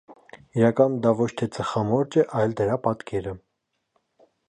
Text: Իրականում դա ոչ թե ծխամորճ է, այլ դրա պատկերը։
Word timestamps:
Իրականում 0.61 0.95
դա 1.03 1.11
ոչ 1.19 1.27
թե 1.43 1.49
ծխամորճ 1.59 2.19
է, 2.23 2.27
այլ 2.43 2.59
դրա 2.63 2.81
պատկերը։ 2.89 3.39